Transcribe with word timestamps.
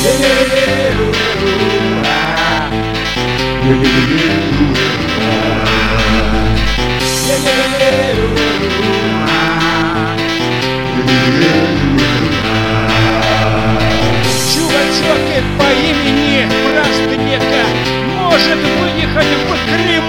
Чувачок 0.00 0.16
по 15.58 15.68
имени 15.70 16.48
Простынека 16.64 17.62
может 18.16 18.56
выехать 18.56 19.26
в 19.26 19.52
Крым 19.68 20.06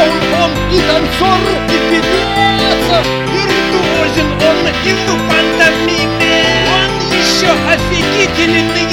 клоун 0.00 0.18
он 0.42 0.50
и 0.72 0.80
танцор, 0.80 1.40
и 1.68 1.78
певец, 1.90 3.06
виртуозен 3.32 4.30
он 4.32 4.68
и 4.84 4.92
в 4.92 5.06
пантомиме, 5.28 6.38
он 6.74 6.90
еще 7.10 7.50
офигительный 7.68 8.89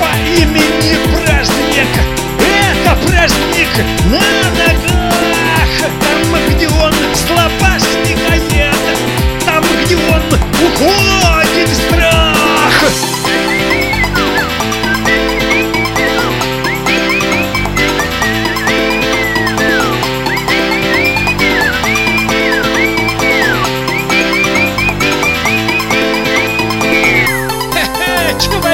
по 0.00 0.16
имени 0.28 0.96
Праздник. 1.14 1.88
Это 2.38 2.96
праздник. 3.06 3.68
на 4.06 4.41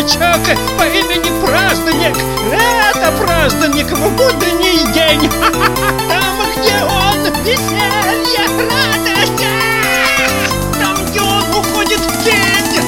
Чувачок 0.09 0.57
по 0.79 0.85
имени 0.85 1.31
Праздник. 1.45 2.17
Это 2.51 3.13
праздник 3.13 3.91
в 3.91 4.11
будний 4.17 4.91
день. 4.95 5.31
Там, 6.09 6.39
где 6.57 6.83
он 6.83 7.25
веселье, 7.45 8.47
радость. 8.71 9.45
А! 9.45 10.81
Там, 10.81 11.05
где 11.07 11.21
он 11.21 11.51
уходит 11.51 12.01
в 12.01 12.25
тень. 12.25 12.81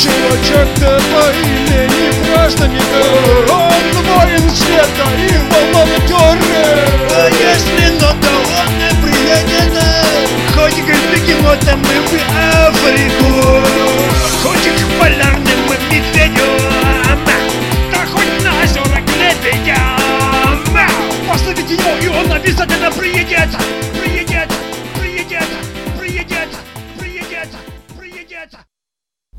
Чувачок-то 0.00 1.00
по 1.12 1.30
имени 1.46 2.12
Праздник 2.32 2.82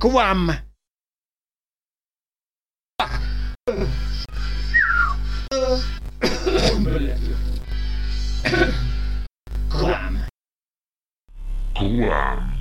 Guam. 0.04 0.52
Guam. 9.70 10.28
Guam. 11.74 12.53